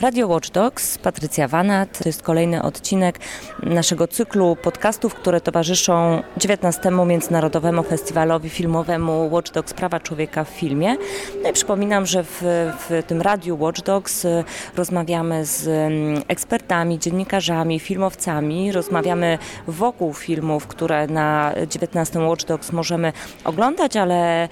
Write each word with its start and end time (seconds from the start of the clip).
Radio 0.00 0.28
Watch 0.28 0.50
Dogs, 0.50 0.98
Patrycja 0.98 1.48
Wanat. 1.48 1.98
To 1.98 2.08
jest 2.08 2.22
kolejny 2.22 2.62
odcinek 2.62 3.18
naszego 3.62 4.08
cyklu 4.08 4.56
podcastów, 4.56 5.14
które 5.14 5.40
towarzyszą 5.40 6.22
19. 6.36 6.90
Międzynarodowemu 7.06 7.82
Festiwalowi 7.82 8.50
Filmowemu 8.50 9.30
Watch 9.32 9.52
Dogs 9.52 9.74
Prawa 9.74 10.00
Człowieka 10.00 10.44
w 10.44 10.48
filmie. 10.48 10.96
No 11.42 11.50
i 11.50 11.52
przypominam, 11.52 12.06
że 12.06 12.24
w, 12.24 12.42
w 12.88 13.02
tym 13.06 13.22
Radiu 13.22 13.58
Watch 13.60 13.82
Dogs 13.82 14.24
y, 14.24 14.44
rozmawiamy 14.76 15.44
z 15.44 15.68
mm, 15.68 16.22
ekspertami, 16.28 16.98
dziennikarzami, 16.98 17.80
filmowcami. 17.80 18.72
Rozmawiamy 18.72 19.38
wokół 19.66 20.14
filmów, 20.14 20.66
które 20.66 21.06
na 21.06 21.52
19. 21.70 22.18
Watch 22.18 22.44
Dogs 22.44 22.72
możemy 22.72 23.12
oglądać, 23.44 23.96
ale 23.96 24.48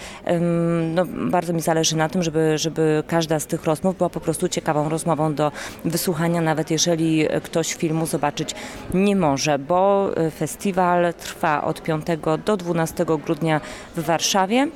no, 0.95 1.05
bardzo 1.07 1.53
mi 1.53 1.61
zależy 1.61 1.97
na 1.97 2.09
tym, 2.09 2.23
żeby, 2.23 2.59
żeby 2.59 3.03
każda 3.07 3.41
z 3.41 3.47
tych 3.47 3.65
rozmów 3.65 3.97
była 3.97 4.11
po 4.11 4.21
prostu 4.21 4.49
ciekawą 4.49 4.89
rozmową 4.89 5.38
do 5.39 5.53
wysłuchania, 5.85 6.41
nawet 6.41 6.71
jeżeli 6.71 7.29
ktoś 7.43 7.75
filmu 7.75 8.07
zobaczyć 8.07 8.55
nie 8.95 9.17
może, 9.17 9.59
bo 9.59 10.11
festiwal 10.39 11.15
trwa 11.15 11.65
od 11.65 11.83
5 11.83 12.07
do 12.45 12.57
12 12.57 13.05
grudnia 13.25 13.61
w 13.97 14.03
Warszawie. 14.05 14.69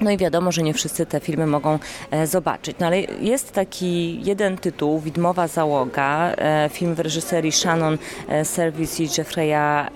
No 0.00 0.10
i 0.10 0.16
wiadomo, 0.16 0.52
że 0.52 0.62
nie 0.62 0.74
wszyscy 0.74 1.06
te 1.06 1.20
filmy 1.20 1.46
mogą 1.46 1.78
e, 2.10 2.26
zobaczyć. 2.26 2.76
No 2.80 2.86
ale 2.86 3.00
jest 3.00 3.52
taki 3.52 4.20
jeden 4.24 4.56
tytuł, 4.56 5.00
Widmowa 5.00 5.48
Załoga, 5.48 6.32
e, 6.38 6.68
film 6.72 6.94
w 6.94 7.00
reżyserii 7.00 7.52
Shannon 7.52 7.98
e, 8.28 8.44
Service 8.44 9.02
i 9.02 9.08
Jeffrey'a 9.08 9.86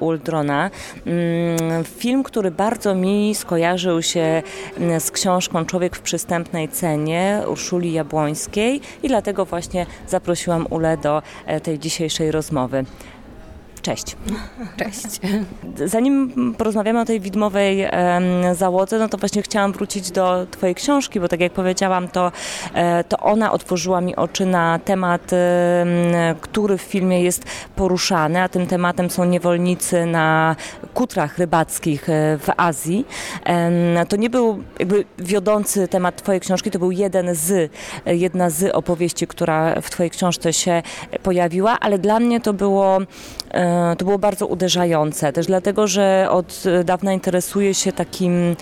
Uldrona. 0.00 0.70
Mm, 1.06 1.84
film, 1.84 2.22
który 2.22 2.50
bardzo 2.50 2.94
mi 2.94 3.34
skojarzył 3.34 4.02
się 4.02 4.42
z 4.98 5.10
książką 5.10 5.64
Człowiek 5.64 5.96
w 5.96 6.00
przystępnej 6.00 6.68
cenie 6.68 7.42
Urszuli 7.48 7.92
Jabłońskiej 7.92 8.80
i 9.02 9.08
dlatego 9.08 9.44
właśnie 9.44 9.86
zaprosiłam 10.08 10.66
Ule 10.70 10.96
do 10.96 11.22
tej 11.62 11.78
dzisiejszej 11.78 12.30
rozmowy. 12.30 12.84
Cześć. 13.82 14.16
Cześć. 14.78 15.20
Zanim 15.86 16.32
porozmawiamy 16.58 17.00
o 17.00 17.04
tej 17.04 17.20
widmowej 17.20 17.86
załodze, 18.52 18.98
no 18.98 19.08
to 19.08 19.18
właśnie 19.18 19.42
chciałam 19.42 19.72
wrócić 19.72 20.10
do 20.10 20.46
Twojej 20.50 20.74
książki, 20.74 21.20
bo 21.20 21.28
tak 21.28 21.40
jak 21.40 21.52
powiedziałam, 21.52 22.08
to, 22.08 22.32
e, 22.74 23.04
to 23.04 23.18
ona 23.18 23.52
otworzyła 23.52 24.00
mi 24.00 24.16
oczy 24.16 24.46
na 24.46 24.78
temat, 24.78 25.30
który 26.40 26.78
w 26.78 26.82
filmie 26.82 27.22
jest 27.22 27.44
poruszany, 27.76 28.42
a 28.42 28.48
tym 28.48 28.66
tematem 28.66 29.10
są 29.10 29.24
niewolnicy 29.24 30.06
na 30.06 30.56
kutrach 30.94 31.38
rybackich 31.38 32.08
e, 32.08 32.38
w 32.38 32.48
Azji. 32.56 33.06
To 34.08 34.16
nie 34.16 34.30
był 34.30 34.62
jakby 34.78 35.04
wiodący 35.18 35.88
temat 35.88 36.22
Twojej 36.22 36.40
książki, 36.40 36.70
to 36.70 36.78
był 36.78 36.90
jeden 36.90 37.34
z, 37.34 37.72
jedna 38.06 38.50
z 38.50 38.74
opowieści, 38.74 39.26
która 39.26 39.80
w 39.80 39.90
Twojej 39.90 40.10
książce 40.10 40.52
się 40.52 40.82
pojawiła, 41.22 41.80
ale 41.80 41.98
dla 41.98 42.20
mnie 42.20 42.40
to 42.40 42.52
było 42.52 42.98
to 43.98 44.04
było 44.04 44.18
bardzo 44.18 44.46
uderzające, 44.46 45.32
też 45.32 45.46
dlatego, 45.46 45.86
że 45.86 46.26
od 46.30 46.64
dawna 46.84 47.12
interesuję 47.12 47.74
się 47.74 47.92
takim 47.92 48.56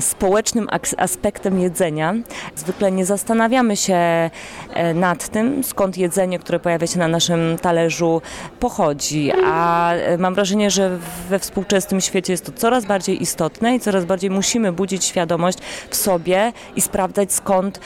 społecznym 0.00 0.68
aspektem 0.96 1.60
jedzenia. 1.60 2.14
Zwykle 2.56 2.92
nie 2.92 3.04
zastanawiamy 3.04 3.76
się 3.76 3.94
e, 3.94 4.30
nad 4.94 5.28
tym, 5.28 5.64
skąd 5.64 5.98
jedzenie, 5.98 6.38
które 6.38 6.60
pojawia 6.60 6.86
się 6.86 6.98
na 6.98 7.08
naszym 7.08 7.58
talerzu, 7.62 8.22
pochodzi, 8.60 9.32
a 9.44 9.92
e, 9.92 10.18
mam 10.18 10.34
wrażenie, 10.34 10.70
że 10.70 10.98
we 11.28 11.38
współczesnym 11.38 12.00
świecie 12.00 12.32
jest 12.32 12.46
to 12.46 12.52
coraz 12.52 12.84
bardziej 12.84 13.22
istotne 13.22 13.74
i 13.74 13.80
coraz 13.80 14.04
bardziej 14.04 14.30
musimy 14.30 14.72
budzić 14.72 15.04
świadomość 15.04 15.58
w 15.90 15.96
sobie 15.96 16.52
i 16.76 16.80
sprawdzać 16.80 17.32
skąd, 17.32 17.80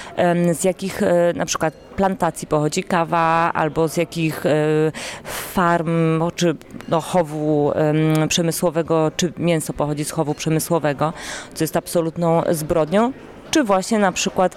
z 0.52 0.64
jakich 0.64 1.02
e, 1.02 1.32
na 1.36 1.46
przykład 1.46 1.74
plantacji 1.96 2.48
pochodzi 2.48 2.84
kawa, 2.84 3.52
albo 3.54 3.88
z 3.88 3.96
jakich 3.96 4.44
farm, 5.24 6.22
czy 6.34 6.56
no, 6.88 7.00
chowu 7.00 7.72
przemysłowego, 8.28 9.12
czy 9.16 9.32
mięso 9.38 9.72
pochodzi 9.72 10.04
z 10.04 10.10
chowu 10.10 10.34
przemysłowego 10.34 11.12
co 11.54 11.64
jest 11.64 11.77
absolutną 11.77 12.42
zbrodnią 12.50 13.12
czy 13.50 13.64
właśnie 13.64 13.98
na 13.98 14.12
przykład 14.12 14.56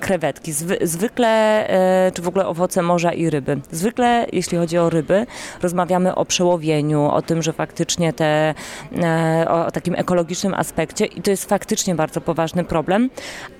krewetki. 0.00 0.52
zwykle, 0.80 1.28
e, 1.68 2.12
czy 2.12 2.22
w 2.22 2.28
ogóle 2.28 2.46
owoce 2.46 2.82
morza 2.82 3.12
i 3.12 3.30
ryby. 3.30 3.60
Zwykle, 3.70 4.26
jeśli 4.32 4.58
chodzi 4.58 4.78
o 4.78 4.90
ryby, 4.90 5.26
rozmawiamy 5.62 6.14
o 6.14 6.24
przełowieniu, 6.24 7.04
o 7.04 7.22
tym, 7.22 7.42
że 7.42 7.52
faktycznie 7.52 8.12
te, 8.12 8.54
e, 9.02 9.46
o, 9.48 9.66
o 9.66 9.70
takim 9.70 9.94
ekologicznym 9.94 10.54
aspekcie 10.54 11.04
i 11.04 11.22
to 11.22 11.30
jest 11.30 11.48
faktycznie 11.48 11.94
bardzo 11.94 12.20
poważny 12.20 12.64
problem, 12.64 13.10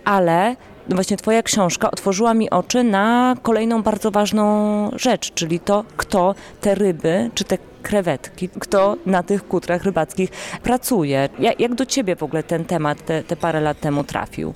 ale 0.04 0.56
właśnie 0.88 1.16
Twoja 1.16 1.42
książka 1.42 1.90
otworzyła 1.90 2.34
mi 2.34 2.50
oczy 2.50 2.84
na 2.84 3.36
kolejną 3.42 3.82
bardzo 3.82 4.10
ważną 4.10 4.90
rzecz, 4.96 5.34
czyli 5.34 5.60
to, 5.60 5.84
kto 5.96 6.34
te 6.60 6.74
ryby, 6.74 7.30
czy 7.34 7.44
te 7.44 7.58
krewetki, 7.82 8.48
kto 8.48 8.96
na 9.06 9.22
tych 9.22 9.48
kutrach 9.48 9.84
rybackich 9.84 10.30
pracuje. 10.62 11.28
Jak, 11.38 11.60
jak 11.60 11.74
do 11.74 11.86
Ciebie 11.86 12.16
w 12.16 12.22
ogóle 12.22 12.42
ten 12.42 12.64
temat 12.64 13.04
te, 13.04 13.22
te 13.22 13.36
parę 13.36 13.60
lat 13.60 13.80
temu 13.80 14.04
trafił? 14.04 14.54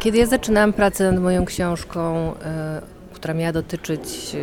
Kiedy 0.00 0.18
ja 0.18 0.26
zaczynałam 0.26 0.72
pracę 0.72 1.12
nad 1.12 1.22
moją 1.22 1.44
książką, 1.44 2.32
y, 2.32 2.34
która 3.12 3.34
miała 3.34 3.52
dotyczyć 3.52 4.36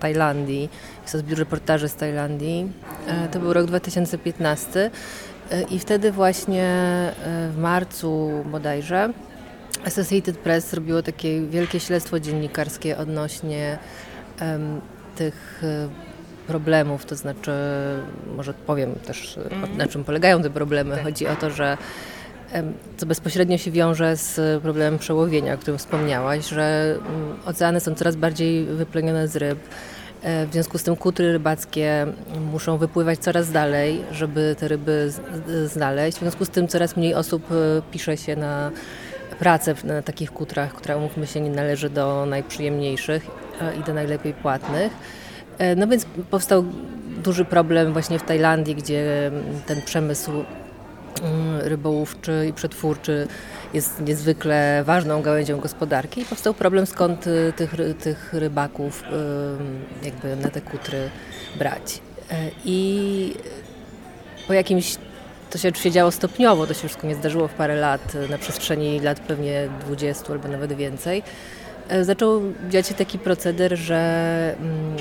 Tajlandii, 0.00 0.68
jest 1.02 1.12
to 1.12 1.18
zbiór 1.18 1.38
reportaży 1.38 1.88
z 1.88 1.94
Tajlandii, 1.94 2.72
y, 3.26 3.28
to 3.28 3.40
był 3.40 3.52
rok 3.52 3.66
2015 3.66 4.90
y, 5.52 5.62
i 5.70 5.78
wtedy 5.78 6.12
właśnie 6.12 6.68
w 7.50 7.58
marcu 7.58 8.30
bodajże 8.44 9.12
Associated 9.84 10.38
Press 10.38 10.70
zrobiło 10.70 11.02
takie 11.02 11.40
wielkie 11.40 11.80
śledztwo 11.80 12.20
dziennikarskie 12.20 12.98
odnośnie 12.98 13.78
um, 14.40 14.80
tych 15.16 15.62
problemów, 16.46 17.06
to 17.06 17.16
znaczy, 17.16 17.52
może 18.36 18.54
powiem 18.54 18.94
też 19.06 19.38
mm. 19.50 19.76
na 19.76 19.86
czym 19.86 20.04
polegają 20.04 20.42
te 20.42 20.50
problemy. 20.50 20.94
Tak. 20.94 21.04
Chodzi 21.04 21.26
o 21.26 21.36
to, 21.36 21.50
że 21.50 21.76
co 22.96 23.06
bezpośrednio 23.06 23.58
się 23.58 23.70
wiąże 23.70 24.16
z 24.16 24.62
problemem 24.62 24.98
przełowienia, 24.98 25.54
o 25.54 25.58
którym 25.58 25.78
wspomniałaś, 25.78 26.48
że 26.48 26.96
mm, 26.98 27.36
oceany 27.44 27.80
są 27.80 27.94
coraz 27.94 28.16
bardziej 28.16 28.64
wyplenione 28.64 29.28
z 29.28 29.36
ryb. 29.36 29.58
E, 30.22 30.46
w 30.46 30.52
związku 30.52 30.78
z 30.78 30.82
tym 30.82 30.96
kutry 30.96 31.32
rybackie 31.32 32.06
muszą 32.52 32.78
wypływać 32.78 33.18
coraz 33.18 33.50
dalej, 33.50 34.00
żeby 34.12 34.56
te 34.58 34.68
ryby 34.68 35.12
znaleźć. 35.66 36.16
W 36.18 36.20
związku 36.20 36.44
z 36.44 36.50
tym 36.50 36.68
coraz 36.68 36.96
mniej 36.96 37.14
osób 37.14 37.52
e, 37.52 37.82
pisze 37.90 38.16
się 38.16 38.36
na 38.36 38.70
pracę 39.38 39.74
na 39.84 40.02
takich 40.02 40.30
kutrach, 40.30 40.74
która 40.74 40.96
umówmy 40.96 41.26
się 41.26 41.40
nie 41.40 41.50
należy 41.50 41.90
do 41.90 42.26
najprzyjemniejszych 42.26 43.26
e, 43.60 43.76
i 43.76 43.82
do 43.82 43.94
najlepiej 43.94 44.32
płatnych. 44.32 44.92
E, 45.58 45.76
no 45.76 45.86
więc 45.86 46.06
powstał 46.30 46.64
duży 47.24 47.44
problem 47.44 47.92
właśnie 47.92 48.18
w 48.18 48.22
Tajlandii, 48.22 48.74
gdzie 48.74 49.30
ten 49.66 49.82
przemysł 49.82 50.32
rybołówczy 51.60 52.46
i 52.48 52.52
przetwórczy 52.52 53.28
jest 53.74 54.00
niezwykle 54.00 54.82
ważną 54.86 55.22
gałęzią 55.22 55.60
gospodarki 55.60 56.20
i 56.20 56.24
powstał 56.24 56.54
problem 56.54 56.86
skąd 56.86 57.26
y, 57.26 57.52
tych, 57.56 57.74
tych 58.00 58.32
rybaków 58.32 59.02
jakby 60.02 60.36
na 60.36 60.48
te 60.48 60.60
kutry 60.60 61.10
brać. 61.58 62.00
E, 62.30 62.50
I 62.64 63.34
po 64.46 64.52
jakimś 64.52 64.96
to 65.54 65.58
się 65.58 65.68
oczywiście 65.68 65.90
działo 65.90 66.10
stopniowo, 66.10 66.66
to 66.66 66.74
się 66.74 66.78
wszystko 66.78 67.06
nie 67.06 67.14
zdarzyło 67.14 67.48
w 67.48 67.52
parę 67.52 67.76
lat, 67.76 68.16
na 68.30 68.38
przestrzeni 68.38 69.00
lat 69.00 69.20
pewnie 69.20 69.68
20 69.86 70.32
albo 70.32 70.48
nawet 70.48 70.72
więcej. 70.72 71.22
E, 71.88 72.04
zaczął 72.04 72.42
dziać 72.70 72.86
się 72.86 72.94
taki 72.94 73.18
proceder, 73.18 73.76
że 73.76 74.54
mm, 74.60 74.96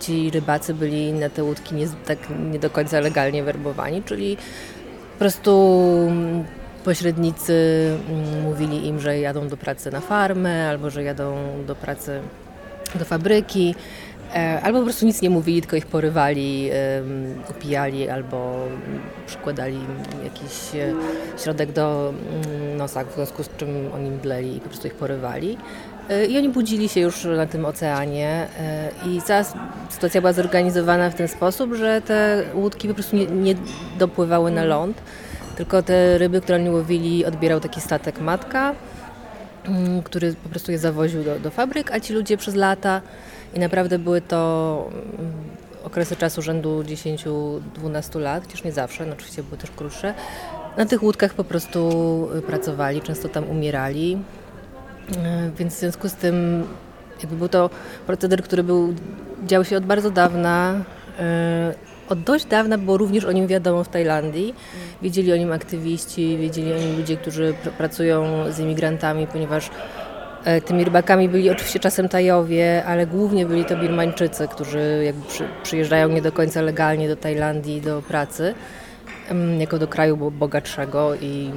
ci 0.00 0.30
rybacy 0.30 0.74
byli 0.74 1.12
na 1.12 1.28
te 1.28 1.44
łódki 1.44 1.74
nie, 1.74 1.86
tak 2.06 2.18
nie 2.52 2.58
do 2.58 2.70
końca 2.70 3.00
legalnie 3.00 3.42
werbowani, 3.42 4.02
czyli 4.02 4.36
po 5.12 5.18
prostu 5.18 5.80
mm, 6.08 6.44
pośrednicy 6.84 7.54
mm, 8.08 8.42
mówili 8.42 8.86
im, 8.86 9.00
że 9.00 9.18
jadą 9.18 9.48
do 9.48 9.56
pracy 9.56 9.90
na 9.90 10.00
farmę 10.00 10.68
albo 10.68 10.90
że 10.90 11.02
jadą 11.02 11.36
do 11.66 11.74
pracy 11.74 12.20
do 12.94 13.04
fabryki. 13.04 13.74
E, 14.34 14.60
albo 14.62 14.78
po 14.78 14.84
prostu 14.84 15.06
nic 15.06 15.22
nie 15.22 15.30
mówili, 15.30 15.60
tylko 15.60 15.76
ich 15.76 15.86
porywali, 15.86 16.70
upijali 17.50 18.08
albo 18.08 18.66
przykładali 19.26 19.78
jakiś 20.24 20.74
e, 20.74 20.92
środek 21.42 21.72
do 21.72 22.14
mm, 22.44 22.76
nosa, 22.76 23.04
w 23.04 23.14
związku 23.14 23.42
z 23.42 23.56
czym 23.56 23.68
oni 23.94 24.10
mdleli 24.10 24.56
i 24.56 24.60
po 24.60 24.68
prostu 24.68 24.86
ich 24.86 24.94
porywali. 24.94 25.58
E, 26.10 26.26
I 26.26 26.38
oni 26.38 26.48
budzili 26.48 26.88
się 26.88 27.00
już 27.00 27.24
na 27.24 27.46
tym 27.46 27.64
oceanie 27.64 28.46
i 29.06 29.22
cała 29.22 29.44
sytuacja 29.90 30.20
była 30.20 30.32
zorganizowana 30.32 31.10
w 31.10 31.14
ten 31.14 31.28
sposób, 31.28 31.74
że 31.74 32.00
te 32.00 32.42
łódki 32.54 32.88
po 32.88 32.94
prostu 32.94 33.16
nie, 33.16 33.26
nie 33.26 33.54
dopływały 33.98 34.50
na 34.50 34.64
ląd, 34.64 35.02
tylko 35.56 35.82
te 35.82 36.18
ryby, 36.18 36.40
które 36.40 36.58
oni 36.58 36.70
łowili, 36.70 37.24
odbierał 37.24 37.60
taki 37.60 37.80
statek 37.80 38.20
matka, 38.20 38.74
mm, 39.64 40.02
który 40.02 40.34
po 40.34 40.48
prostu 40.48 40.72
je 40.72 40.78
zawoził 40.78 41.24
do, 41.24 41.38
do 41.38 41.50
fabryk, 41.50 41.92
a 41.92 42.00
ci 42.00 42.12
ludzie 42.12 42.36
przez 42.36 42.54
lata 42.54 43.00
i 43.54 43.60
naprawdę 43.60 43.98
były 43.98 44.20
to 44.20 44.90
mm, 44.92 45.32
okresy 45.84 46.16
czasu 46.16 46.42
rzędu 46.42 46.82
10-12 46.82 48.20
lat, 48.20 48.44
chociaż 48.44 48.64
nie 48.64 48.72
zawsze, 48.72 49.06
no 49.06 49.12
oczywiście 49.12 49.42
były 49.42 49.56
też 49.56 49.70
krótsze. 49.70 50.14
Na 50.76 50.86
tych 50.86 51.02
łódkach 51.02 51.34
po 51.34 51.44
prostu 51.44 51.90
y, 52.38 52.42
pracowali, 52.42 53.00
często 53.00 53.28
tam 53.28 53.50
umierali. 53.50 54.18
Więc 55.58 55.74
w 55.74 55.78
związku 55.78 56.08
z 56.08 56.14
tym 56.14 56.66
jakby 57.20 57.36
był 57.36 57.48
to 57.48 57.70
proceder, 58.06 58.42
który 58.42 58.62
był, 58.62 58.94
dział 59.46 59.64
się 59.64 59.76
od 59.76 59.84
bardzo 59.84 60.10
dawna. 60.10 60.74
Od 62.08 62.20
dość 62.20 62.44
dawna 62.44 62.78
było 62.78 62.96
również 62.96 63.24
o 63.24 63.32
nim 63.32 63.46
wiadomo 63.46 63.84
w 63.84 63.88
Tajlandii. 63.88 64.54
Wiedzieli 65.02 65.32
o 65.32 65.36
nim 65.36 65.52
aktywiści, 65.52 66.36
wiedzieli 66.38 66.72
o 66.72 66.76
nim 66.76 66.96
ludzie, 66.96 67.16
którzy 67.16 67.54
pr 67.62 67.72
pracują 67.72 68.24
z 68.52 68.58
imigrantami, 68.58 69.26
ponieważ 69.26 69.70
tymi 70.64 70.84
rybakami 70.84 71.28
byli 71.28 71.50
oczywiście 71.50 71.80
czasem 71.80 72.08
Tajowie, 72.08 72.84
ale 72.86 73.06
głównie 73.06 73.46
byli 73.46 73.64
to 73.64 73.76
Birmańczycy, 73.76 74.48
którzy 74.48 75.02
jakby 75.04 75.28
przy, 75.28 75.44
przyjeżdżają 75.62 76.08
nie 76.08 76.22
do 76.22 76.32
końca 76.32 76.62
legalnie 76.62 77.08
do 77.08 77.16
Tajlandii 77.16 77.80
do 77.80 78.02
pracy, 78.02 78.54
jako 79.58 79.78
do 79.78 79.88
kraju 79.88 80.30
bogatszego 80.30 81.14
i 81.14 81.50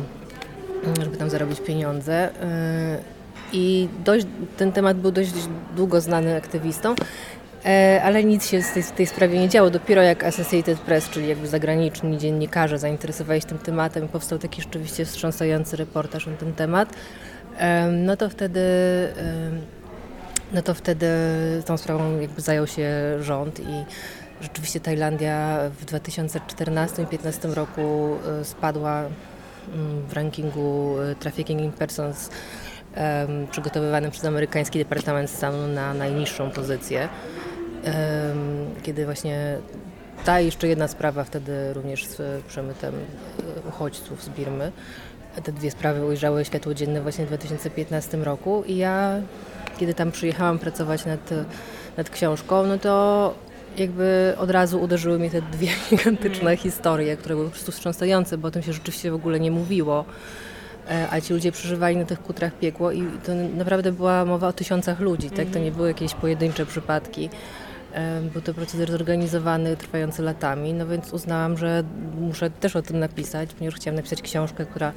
żeby 1.03 1.17
tam 1.17 1.29
zarobić 1.29 1.59
pieniądze. 1.59 2.13
E, 2.41 2.97
I 3.53 3.89
dość, 4.05 4.25
ten 4.57 4.71
temat 4.71 4.97
był 4.97 5.11
dość 5.11 5.31
długo 5.75 6.01
znany 6.01 6.35
aktywistom. 6.35 6.95
E, 7.65 8.01
ale 8.03 8.23
nic 8.23 8.49
się 8.49 8.61
w 8.61 8.73
tej, 8.73 8.83
tej, 8.83 9.07
sprawie 9.07 9.39
nie 9.39 9.49
działo. 9.49 9.69
Dopiero 9.69 10.01
jak 10.01 10.23
Associated 10.23 10.79
Press, 10.79 11.09
czyli 11.09 11.27
jakby 11.27 11.47
zagraniczni 11.47 12.17
dziennikarze 12.17 12.79
zainteresowali 12.79 13.41
się 13.41 13.47
tym 13.47 13.57
tematem, 13.57 14.07
powstał 14.07 14.39
taki 14.39 14.61
rzeczywiście 14.61 15.05
wstrząsający 15.05 15.77
reportaż 15.77 16.27
na 16.27 16.33
ten 16.33 16.53
temat, 16.53 16.89
no 17.91 18.17
to 18.17 18.29
wtedy 18.29 18.61
no 20.53 20.61
to 20.61 20.73
wtedy 20.73 21.07
tą 21.65 21.77
sprawą 21.77 22.19
jakby 22.19 22.41
zajął 22.41 22.67
się 22.67 22.89
rząd 23.19 23.59
i 23.59 23.85
rzeczywiście 24.41 24.79
Tajlandia 24.79 25.59
w 25.79 25.85
2014 25.85 27.01
i 27.01 27.05
2015 27.05 27.47
roku 27.47 28.15
e, 28.41 28.45
spadła 28.45 29.03
mm, 29.73 30.01
w 30.07 30.13
rankingu 30.13 30.95
e, 31.01 31.15
Trafficking 31.15 31.61
in 31.61 31.71
Persons 31.71 32.29
przygotowywanym 33.51 34.11
przez 34.11 34.25
amerykański 34.25 34.79
Departament 34.79 35.29
Stanu 35.29 35.67
na 35.67 35.93
najniższą 35.93 36.51
pozycję 36.51 37.09
kiedy 38.83 39.05
właśnie 39.05 39.57
ta 40.25 40.39
jeszcze 40.39 40.67
jedna 40.67 40.87
sprawa 40.87 41.23
wtedy 41.23 41.73
również 41.73 42.05
z 42.05 42.45
przemytem 42.45 42.95
e, 42.95 43.69
uchodźców 43.69 44.23
z 44.23 44.29
Birmy. 44.29 44.71
Te 45.43 45.51
dwie 45.51 45.71
sprawy 45.71 46.05
ujrzały 46.05 46.45
światło 46.45 46.73
dzienne 46.73 47.01
właśnie 47.01 47.25
w 47.25 47.27
2015 47.27 48.17
roku 48.17 48.63
i 48.67 48.77
ja, 48.77 49.21
kiedy 49.77 49.93
tam 49.93 50.11
przyjechałam 50.11 50.59
pracować 50.59 51.05
nad, 51.05 51.29
nad 51.97 52.09
książką, 52.09 52.63
no 52.67 52.77
to 52.77 53.33
jakby 53.77 54.33
od 54.37 54.51
razu 54.51 54.81
uderzyły 54.81 55.19
mnie 55.19 55.29
te 55.29 55.41
dwie 55.41 55.67
gigantyczne 55.89 56.51
mm. 56.51 56.57
historie, 56.57 57.17
które 57.17 57.35
były 57.35 57.47
po 57.47 57.51
prostu 57.51 57.71
wstrząsające, 57.71 58.37
bo 58.37 58.47
o 58.47 58.51
tym 58.51 58.63
się 58.63 58.73
rzeczywiście 58.73 59.11
w 59.11 59.15
ogóle 59.15 59.39
nie 59.39 59.51
mówiło. 59.51 60.05
E, 60.89 61.07
a 61.11 61.21
ci 61.21 61.33
ludzie 61.33 61.51
przeżywali 61.51 61.97
na 61.97 62.05
tych 62.05 62.21
kutrach 62.21 62.53
piekło 62.53 62.91
i 62.91 63.03
to 63.25 63.31
naprawdę 63.57 63.91
była 63.91 64.25
mowa 64.25 64.47
o 64.47 64.53
tysiącach 64.53 64.99
ludzi, 64.99 65.29
tak? 65.29 65.47
To 65.47 65.59
nie 65.59 65.67
mhm. 65.67 65.73
były 65.75 65.87
jakieś 65.87 66.13
pojedyncze 66.13 66.65
przypadki. 66.65 67.29
Był 68.33 68.41
to 68.41 68.53
proceder 68.53 68.91
zorganizowany, 68.91 69.77
trwający 69.77 70.21
latami, 70.21 70.73
no 70.73 70.87
więc 70.87 71.13
uznałam, 71.13 71.57
że 71.57 71.83
muszę 72.19 72.49
też 72.49 72.75
o 72.75 72.81
tym 72.81 72.99
napisać, 72.99 73.53
ponieważ 73.53 73.79
chciałam 73.79 73.95
napisać 73.95 74.21
książkę, 74.21 74.65
która 74.65 74.91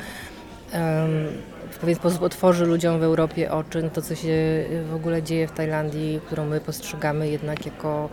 w 1.70 1.79
pewien 1.79 1.97
sposób 1.97 2.23
otworzy 2.23 2.67
ludziom 2.67 3.00
w 3.00 3.02
Europie 3.02 3.52
oczy 3.52 3.82
na 3.82 3.91
to, 3.91 4.02
co 4.02 4.14
się 4.14 4.64
w 4.91 4.94
ogóle 4.94 5.23
dzieje 5.23 5.49
w 5.49 5.52
Tajlandii, 5.52 6.20
którą 6.26 6.47
my 6.47 6.61
postrzegamy 6.61 7.29
jednak 7.29 7.67
jako 7.67 8.08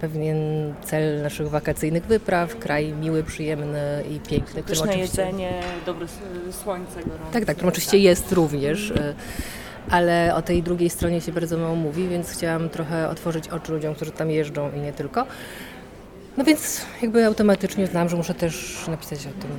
pewien 0.00 0.36
cel 0.84 1.22
naszych 1.22 1.50
wakacyjnych 1.50 2.04
wypraw, 2.04 2.58
kraj 2.58 2.92
miły, 2.92 3.22
przyjemny 3.22 4.04
i 4.10 4.20
piękny. 4.20 4.62
Pyszne 4.62 4.98
jedzenie, 4.98 5.60
dobre 5.86 6.06
słońce 6.62 6.94
gorące. 6.94 7.32
Tak, 7.32 7.44
tak, 7.44 7.56
którym 7.56 7.68
oczywiście 7.68 7.98
jest 7.98 8.32
również. 8.32 8.90
E, 8.90 9.14
ale 9.90 10.34
o 10.34 10.42
tej 10.42 10.62
drugiej 10.62 10.90
stronie 10.90 11.20
się 11.20 11.32
bardzo 11.32 11.58
mało 11.58 11.76
mówi, 11.76 12.08
więc 12.08 12.30
chciałam 12.30 12.68
trochę 12.68 13.08
otworzyć 13.08 13.48
oczy 13.48 13.72
ludziom, 13.72 13.94
którzy 13.94 14.10
tam 14.10 14.30
jeżdżą 14.30 14.70
i 14.76 14.80
nie 14.80 14.92
tylko. 14.92 15.26
No 16.36 16.44
więc 16.44 16.80
jakby 17.02 17.26
automatycznie 17.26 17.86
znam, 17.86 18.08
że 18.08 18.16
muszę 18.16 18.34
też 18.34 18.84
napisać 18.88 19.18
o 19.18 19.42
tym 19.42 19.50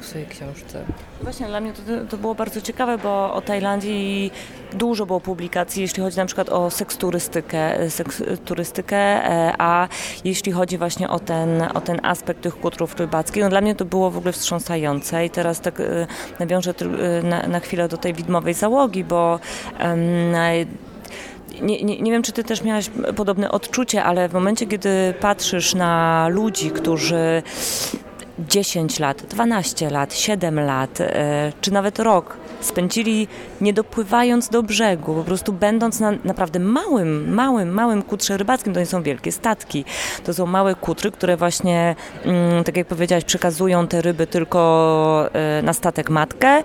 w 0.00 0.06
swojej 0.06 0.26
książce. 0.26 0.84
Właśnie 1.22 1.46
dla 1.46 1.60
mnie 1.60 1.72
to, 1.72 1.82
to 2.10 2.16
było 2.16 2.34
bardzo 2.34 2.60
ciekawe, 2.60 2.98
bo 2.98 3.34
o 3.34 3.40
Tajlandii 3.40 4.30
dużo 4.72 5.06
było 5.06 5.20
publikacji, 5.20 5.82
jeśli 5.82 6.02
chodzi 6.02 6.16
na 6.16 6.26
przykład 6.26 6.48
o 6.48 6.70
seksturystykę, 6.70 7.90
seksturystykę 7.90 8.96
e, 8.96 9.54
a 9.58 9.88
jeśli 10.24 10.52
chodzi 10.52 10.78
właśnie 10.78 11.08
o 11.08 11.18
ten, 11.18 11.62
o 11.74 11.80
ten 11.80 12.00
aspekt 12.02 12.40
tych 12.40 12.60
kutrów 12.60 12.96
rybackich, 12.96 13.42
no 13.42 13.48
dla 13.48 13.60
mnie 13.60 13.74
to 13.74 13.84
było 13.84 14.10
w 14.10 14.16
ogóle 14.16 14.32
wstrząsające 14.32 15.26
i 15.26 15.30
teraz 15.30 15.60
tak 15.60 15.80
e, 15.80 16.06
nawiążę 16.38 16.74
e, 16.80 17.22
na, 17.22 17.46
na 17.46 17.60
chwilę 17.60 17.88
do 17.88 17.96
tej 17.96 18.14
widmowej 18.14 18.54
załogi, 18.54 19.04
bo 19.04 19.40
um, 19.80 20.32
nie, 21.60 21.84
nie, 21.84 22.00
nie 22.00 22.12
wiem, 22.12 22.22
czy 22.22 22.32
ty 22.32 22.44
też 22.44 22.62
miałaś 22.62 22.90
podobne 23.16 23.50
odczucie, 23.50 24.04
ale 24.04 24.28
w 24.28 24.32
momencie, 24.32 24.66
kiedy 24.66 25.14
patrzysz 25.20 25.74
na 25.74 26.28
ludzi, 26.28 26.70
którzy 26.70 27.42
10 28.38 28.98
lat, 28.98 29.22
12 29.22 29.90
lat, 29.90 30.14
7 30.14 30.60
lat, 30.60 31.00
e, 31.00 31.52
czy 31.60 31.72
nawet 31.72 31.98
rok 31.98 32.36
spędzili 32.60 33.28
nie 33.60 33.72
dopływając 33.72 34.48
do 34.48 34.62
brzegu, 34.62 35.14
po 35.14 35.24
prostu 35.24 35.52
będąc 35.52 36.00
na 36.00 36.12
naprawdę 36.24 36.58
małym, 36.58 37.34
małym, 37.34 37.70
małym 37.70 38.02
kutrze 38.02 38.36
rybackim, 38.36 38.74
to 38.74 38.80
nie 38.80 38.86
są 38.86 39.02
wielkie 39.02 39.32
statki, 39.32 39.84
to 40.24 40.34
są 40.34 40.46
małe 40.46 40.74
kutry, 40.74 41.10
które 41.10 41.36
właśnie, 41.36 41.96
mm, 42.24 42.64
tak 42.64 42.76
jak 42.76 42.86
powiedziałaś, 42.86 43.24
przekazują 43.24 43.88
te 43.88 44.02
ryby 44.02 44.26
tylko 44.26 45.30
e, 45.32 45.62
na 45.62 45.72
statek 45.72 46.10
matkę 46.10 46.62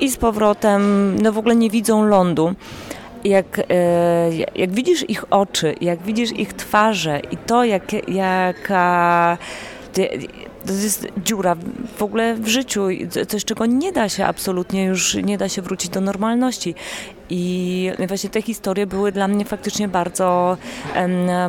i 0.00 0.10
z 0.10 0.16
powrotem, 0.16 1.16
no 1.22 1.32
w 1.32 1.38
ogóle 1.38 1.56
nie 1.56 1.70
widzą 1.70 2.04
lądu 2.04 2.54
jak, 3.24 3.58
e, 3.70 4.30
jak 4.54 4.70
widzisz 4.70 5.10
ich 5.10 5.32
oczy, 5.32 5.74
jak 5.80 6.02
widzisz 6.02 6.32
ich 6.32 6.52
twarze 6.52 7.20
i 7.30 7.36
to, 7.36 7.64
jak, 7.64 8.08
jaka 8.08 9.38
to 10.66 10.72
jest 10.72 11.06
dziura 11.24 11.56
w 11.96 12.02
ogóle 12.02 12.34
w 12.34 12.48
życiu, 12.48 12.86
coś 13.28 13.44
czego 13.44 13.66
nie 13.66 13.92
da 13.92 14.08
się 14.08 14.26
absolutnie 14.26 14.84
już, 14.84 15.14
nie 15.14 15.38
da 15.38 15.48
się 15.48 15.62
wrócić 15.62 15.90
do 15.90 16.00
normalności. 16.00 16.74
I 17.30 17.90
właśnie 18.08 18.30
te 18.30 18.42
historie 18.42 18.86
były 18.86 19.12
dla 19.12 19.28
mnie 19.28 19.44
faktycznie 19.44 19.88
bardzo, 19.88 20.56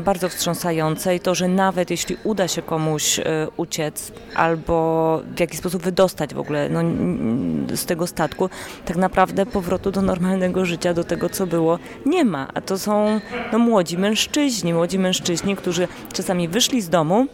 bardzo 0.02 0.30
wstrząsające 0.30 1.16
i 1.16 1.20
to, 1.20 1.36
że 1.36 1.48
nawet 1.48 1.92
jeśli 1.92 2.18
uda 2.24 2.48
się 2.48 2.62
komuś 2.62 3.20
e, 3.20 3.24
uciec 3.58 4.12
albo 4.36 5.22
w 5.36 5.40
jakiś 5.40 5.60
sposób 5.60 5.84
wydostać 5.84 6.34
w 6.34 6.40
ogóle 6.40 6.70
no, 6.70 6.82
z 7.76 7.86
tego 7.86 8.08
statku, 8.08 8.50
tak 8.86 8.98
naprawdę 8.98 9.46
powrotu 9.46 9.92
do 9.92 10.02
normalnego 10.02 10.66
życia, 10.66 10.94
do 10.94 11.04
tego, 11.04 11.30
co 11.30 11.48
było, 11.48 11.80
nie 12.06 12.26
ma. 12.26 12.48
A 12.54 12.62
to 12.62 12.80
są 12.80 13.20
no, 13.52 13.60
młodzi 13.60 13.98
mężczyźni, 13.98 14.74
młodzi 14.74 15.00
mężczyźni, 15.00 15.56
którzy 15.56 15.88
czasami 16.14 16.48
wyszli 16.48 16.82
z 16.82 16.90
domu, 16.90 17.28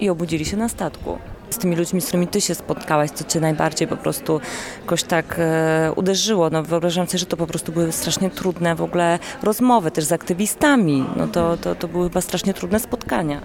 i 0.00 0.10
obudzili 0.10 0.44
się 0.44 0.56
na 0.56 0.68
statku. 0.68 1.18
Z 1.50 1.58
tymi 1.58 1.76
ludźmi, 1.76 2.00
z 2.00 2.06
którymi 2.06 2.28
ty 2.28 2.40
się 2.40 2.54
spotkałaś, 2.54 3.10
co 3.10 3.24
cię 3.24 3.40
najbardziej 3.40 3.88
po 3.88 3.96
prostu 3.96 4.40
jakoś 4.80 5.02
tak 5.02 5.36
e, 5.38 5.92
uderzyło. 5.96 6.50
No, 6.50 6.62
wyobrażam 6.62 7.06
sobie, 7.06 7.18
że 7.18 7.26
to 7.26 7.36
po 7.36 7.46
prostu 7.46 7.72
były 7.72 7.92
strasznie 7.92 8.30
trudne 8.30 8.74
w 8.74 8.82
ogóle 8.82 9.18
rozmowy 9.42 9.90
też 9.90 10.04
z 10.04 10.12
aktywistami. 10.12 11.04
No 11.16 11.26
to, 11.26 11.56
to, 11.56 11.74
to 11.74 11.88
były 11.88 12.08
chyba 12.08 12.20
strasznie 12.20 12.54
trudne 12.54 12.80
spotkania. 12.80 13.40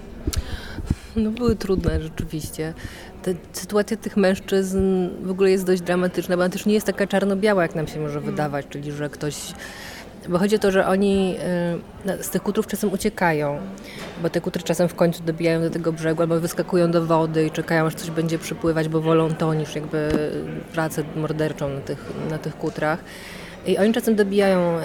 No 1.16 1.32
były 1.32 1.56
trudne 1.56 2.02
rzeczywiście. 2.02 2.74
Ta 3.24 3.32
sytuacja 3.54 3.98
tych 3.98 4.18
mężczyzn 4.18 5.10
w 5.24 5.32
ogóle 5.32 5.52
jest 5.52 5.66
dość 5.66 5.82
dramatyczna, 5.82 6.38
bo 6.38 6.44
ona 6.44 6.52
też 6.52 6.66
nie 6.66 6.74
jest 6.74 6.86
taka 6.86 7.08
czarno-biała, 7.08 7.62
jak 7.62 7.76
nam 7.76 7.88
się 7.88 8.00
może 8.00 8.22
wydawać, 8.22 8.66
czyli 8.70 8.92
że 8.92 9.10
ktoś 9.10 9.36
bo 10.30 10.38
chodzi 10.38 10.56
o 10.56 10.60
to, 10.60 10.72
że 10.72 10.88
oni 10.88 11.36
y, 12.20 12.24
z 12.24 12.30
tych 12.30 12.42
kutrów 12.42 12.68
czasem 12.68 12.94
uciekają, 12.94 13.60
bo 14.22 14.30
te 14.30 14.42
kutry 14.42 14.64
czasem 14.64 14.88
w 14.88 14.96
końcu 14.96 15.24
dobijają 15.24 15.62
do 15.62 15.70
tego 15.70 15.94
brzegu 15.94 16.22
albo 16.22 16.40
wyskakują 16.40 16.92
do 16.92 17.06
wody 17.06 17.46
i 17.46 17.52
czekają, 17.52 17.86
aż 17.86 17.96
coś 17.96 18.12
będzie 18.12 18.40
przypływać, 18.40 18.90
bo 18.90 19.02
wolą 19.02 19.34
to 19.34 19.54
niż 19.54 19.76
jakby 19.76 20.10
pracę 20.74 21.04
morderczą 21.16 21.70
na 21.70 21.82
tych, 21.82 22.12
na 22.30 22.38
tych 22.38 22.58
kutrach. 22.58 23.00
I 23.66 23.78
oni 23.78 23.94
czasem 23.94 24.16
dobijają 24.16 24.80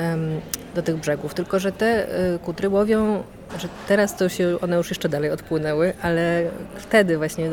do 0.77 0.83
tych 0.83 0.97
brzegów, 0.97 1.35
tylko 1.35 1.59
że 1.59 1.73
te 1.73 2.19
y, 2.35 2.39
kutry 2.39 2.69
łowią, 2.69 3.23
że 3.59 3.69
teraz 3.89 4.17
to 4.17 4.29
się 4.29 4.61
one 4.61 4.77
już 4.77 4.91
jeszcze 4.91 5.09
dalej 5.09 5.31
odpłynęły, 5.31 5.93
ale 6.03 6.43
wtedy 6.77 7.19
właśnie 7.19 7.51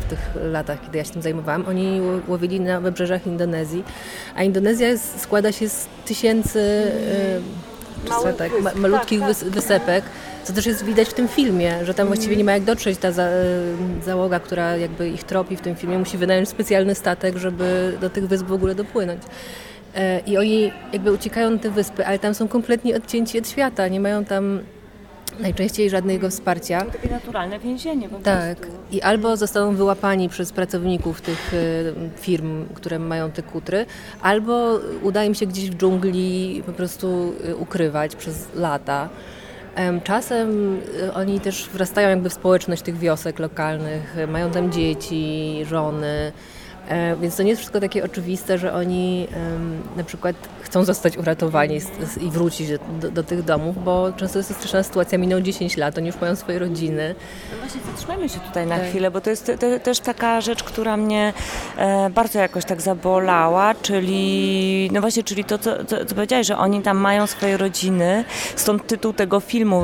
w 0.00 0.04
tych 0.10 0.18
latach, 0.42 0.80
kiedy 0.82 0.98
ja 0.98 1.04
się 1.04 1.12
tym 1.12 1.22
zajmowałam, 1.22 1.64
oni 1.68 2.00
łowili 2.28 2.60
na 2.60 2.80
wybrzeżach 2.80 3.26
Indonezji, 3.26 3.84
a 4.36 4.42
Indonezja 4.42 4.88
jest, 4.88 5.20
składa 5.20 5.52
się 5.52 5.68
z 5.68 5.86
tysięcy 6.04 6.58
y, 8.08 8.22
setek, 8.22 8.52
ma, 8.62 8.70
malutkich 8.74 9.20
tak, 9.20 9.36
tak. 9.38 9.48
wysepek, 9.48 10.04
co 10.44 10.52
też 10.52 10.66
jest 10.66 10.84
widać 10.84 11.08
w 11.08 11.14
tym 11.14 11.28
filmie, 11.28 11.84
że 11.84 11.94
tam 11.94 12.06
właściwie 12.06 12.36
nie 12.36 12.44
ma 12.44 12.52
jak 12.52 12.64
dotrzeć 12.64 12.98
ta 12.98 13.12
za, 13.12 13.28
załoga, 14.04 14.40
która 14.40 14.76
jakby 14.76 15.08
ich 15.08 15.24
tropi 15.24 15.56
w 15.56 15.60
tym 15.60 15.76
filmie, 15.76 15.98
musi 15.98 16.18
wynająć 16.18 16.48
specjalny 16.48 16.94
statek, 16.94 17.36
żeby 17.36 17.96
do 18.00 18.10
tych 18.10 18.28
wysp 18.28 18.46
w 18.46 18.52
ogóle 18.52 18.74
dopłynąć. 18.74 19.22
E, 19.96 20.20
I 20.26 20.38
oni 20.38 20.72
jakby 20.92 21.12
uciekają 21.12 21.50
na 21.50 21.58
te 21.58 21.70
wyspy, 21.70 22.06
ale 22.06 22.18
tam 22.18 22.34
są 22.34 22.48
kompletnie 22.48 22.96
odcięci 22.96 23.38
od 23.38 23.48
świata, 23.48 23.88
nie 23.88 24.00
mają 24.00 24.24
tam 24.24 24.60
Najczęściej 25.40 25.90
żadnego 25.90 26.30
wsparcia. 26.30 26.80
To 26.84 26.90
takie 26.92 27.08
naturalne 27.10 27.58
więzienie 27.58 28.08
po 28.08 28.18
Tak. 28.18 28.56
prostu. 28.58 28.76
I 28.92 29.02
albo 29.02 29.36
zostaną 29.36 29.74
wyłapani 29.76 30.28
przez 30.28 30.52
pracowników 30.52 31.20
tych 31.20 31.54
y, 31.54 31.94
firm, 32.16 32.64
które 32.74 32.98
mają 32.98 33.30
te 33.30 33.42
kutry, 33.42 33.86
albo 34.22 34.78
uda 35.02 35.24
im 35.24 35.34
się 35.34 35.46
gdzieś 35.46 35.70
w 35.70 35.74
dżungli 35.76 36.62
po 36.66 36.72
prostu 36.72 37.32
y, 37.48 37.56
ukrywać 37.56 38.16
przez 38.16 38.48
lata. 38.54 39.08
Em, 39.74 40.00
Czasem 40.00 40.80
oni 41.14 41.40
też 41.40 41.68
wrastają 41.72 42.08
jakby 42.08 42.30
w 42.30 42.32
społeczność 42.32 42.82
tych 42.82 42.98
wiosek 42.98 43.38
lokalnych, 43.38 44.16
mają 44.28 44.50
tam 44.50 44.72
dzieci, 44.72 45.56
żony. 45.70 46.32
E, 46.88 47.16
Więc 47.16 47.36
to 47.36 47.42
nie 47.42 47.48
jest 47.48 47.60
wszystko 47.60 47.80
takie 47.80 48.04
oczywiste, 48.04 48.58
że 48.58 48.72
oni 48.72 49.26
na 49.96 50.04
przykład 50.04 50.36
chcą 50.60 50.84
zostać 50.84 51.16
uratowani 51.18 51.80
i 52.20 52.30
wrócić 52.30 52.68
do, 53.00 53.10
do, 53.10 53.22
tych 53.22 53.42
domów, 53.42 53.84
bo 53.84 54.12
często 54.16 54.38
jest 54.38 54.48
to 54.48 54.54
straszna 54.54 54.82
sytuacja, 54.82 55.18
minął 55.18 55.40
10 55.40 55.76
lat, 55.76 55.98
oni 55.98 56.06
już 56.06 56.20
mają 56.20 56.36
swoje 56.36 56.58
rodziny. 56.58 57.14
No 57.52 57.58
właśnie 57.58 57.80
zatrzymajmy 57.92 58.28
się 58.28 58.40
tutaj 58.40 58.66
na 58.66 58.78
Tak. 58.78 58.88
chwilę, 58.88 59.10
bo 59.10 59.20
to 59.20 59.30
jest 59.30 59.46
te, 59.46 59.58
te, 59.58 59.80
też 59.80 60.00
taka 60.00 60.40
rzecz, 60.40 60.62
która 60.62 60.96
mnie 60.96 61.32
e, 61.76 62.10
bardzo 62.10 62.38
jakoś 62.38 62.64
tak 62.64 62.82
zabolała, 62.82 63.74
czyli 63.82 64.90
no 64.92 65.00
właśnie, 65.00 65.22
czyli 65.22 65.44
to, 65.44 65.58
co, 65.58 65.84
co, 65.84 66.04
co 66.04 66.14
powiedziałeś, 66.14 66.46
że 66.46 66.58
oni 66.58 66.82
tam 66.82 66.98
mają 66.98 67.26
swoje 67.26 67.56
rodziny, 67.56 68.24
stąd 68.56 68.86
tytuł 68.86 69.12
tego 69.12 69.40
filmu, 69.40 69.82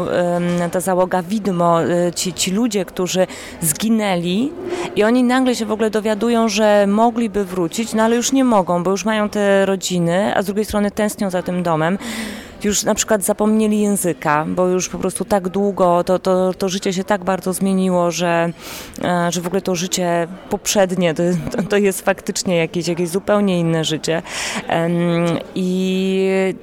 ta 0.73 0.81
załoga 0.81 1.23
widmo, 1.23 1.83
e, 1.85 2.13
ci, 2.13 2.33
ci 2.35 2.51
ludzie, 2.51 2.85
którzy 2.85 3.27
zginęli 3.61 4.53
i 4.97 5.05
oni 5.05 5.25
nagle 5.25 5.55
się 5.55 5.67
w 5.67 5.73
ogóle 5.73 5.91
dowiadują, 5.91 6.49
że 6.49 6.87
mogliby 6.93 7.45
wrócić, 7.45 7.95
no 7.95 8.03
ale 8.03 8.17
już 8.17 8.33
nie 8.33 8.45
mogą, 8.45 8.83
bo 8.83 8.91
już 8.91 9.05
mają 9.05 9.29
te 9.29 9.67
rodziny, 9.67 10.37
a 10.37 10.43
z 10.43 10.47
drugiej 10.47 10.65
strony 10.65 10.91
tęsknią 10.91 11.31
za 11.31 11.43
tym 11.43 11.63
domem. 11.63 11.99
Już 12.65 12.85
na 12.85 12.95
przykład 12.95 13.25
zapomnieli 13.25 13.81
języka, 13.81 14.47
bo 14.49 14.69
już 14.69 14.89
po 14.89 14.99
prostu 14.99 15.25
tak 15.25 15.49
długo 15.49 16.05
to, 16.05 16.19
to, 16.19 16.55
to 16.55 16.69
życie 16.69 16.93
się 16.93 17.05
tak 17.05 17.25
bardzo 17.25 17.53
zmieniło, 17.53 18.11
że, 18.11 18.53
e, 19.05 19.33
że 19.33 19.41
w 19.41 19.47
ogóle 19.47 19.63
to 19.63 19.75
życie 19.75 20.29
poprzednie 20.51 21.15
to, 21.15 21.23
to, 21.69 21.77
jest 21.77 22.05
faktycznie 22.05 22.57
jakieś, 22.57 22.89
jakieś 22.89 23.09
zupełnie 23.09 23.61
inne 23.61 23.85
życie. 23.85 24.23
I 25.55 26.55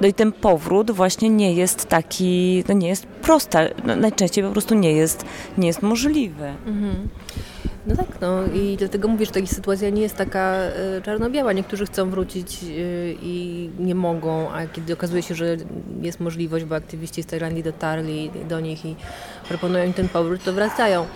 no 0.00 0.08
i 0.08 0.14
ten 0.14 0.32
powrót 0.32 0.90
właśnie 0.90 1.30
nie 1.30 1.52
jest 1.52 1.86
taki, 1.86 2.64
no 2.68 2.74
nie 2.74 2.88
jest 2.88 3.06
prosta, 3.06 3.60
najczęściej 3.96 4.44
po 4.44 4.50
prostu 4.50 4.74
nie 4.74 4.92
jest, 4.92 5.24
nie 5.58 5.66
jest 5.66 5.82
możliwy. 5.82 6.52
No 7.86 7.96
tak, 7.96 8.20
no 8.20 8.44
i 8.54 8.76
dlatego 8.76 9.08
mówię, 9.08 9.26
że 9.26 9.32
ta 9.32 9.46
sytuacja 9.46 9.90
nie 9.90 10.02
jest 10.02 10.16
taka 10.16 10.54
e, 10.54 11.02
czarno-biała. 11.02 11.52
Niektórzy 11.52 11.86
chcą 11.86 12.10
wrócić 12.10 12.62
e, 12.62 12.66
i 13.22 13.70
nie 13.78 13.94
mogą, 13.94 14.50
a 14.50 14.66
kiedy 14.66 14.92
okazuje 14.92 15.22
się, 15.22 15.34
że 15.34 15.56
jest 16.02 16.20
możliwość, 16.20 16.64
bo 16.64 16.74
aktywiści 16.74 17.22
z 17.22 17.26
Tajlandii 17.26 17.62
dotarli 17.62 18.30
do 18.48 18.60
nich 18.60 18.84
i 18.84 18.96
proponują 19.48 19.84
im 19.84 19.92
ten 19.92 20.08
powrót, 20.08 20.44
to 20.44 20.52
wracają. 20.52 21.06